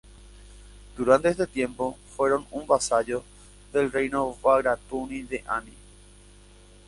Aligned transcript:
Durante 0.97 1.29
este 1.29 1.45
tiempo 1.45 1.95
fueron 2.17 2.47
un 2.49 2.65
vasallo 2.65 3.23
del 3.71 3.91
reino 3.91 4.35
bagratuni 4.41 5.21
de 5.21 5.43
Ani. 5.45 5.73